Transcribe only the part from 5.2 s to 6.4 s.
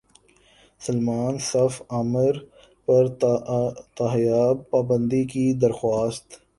کی درخواست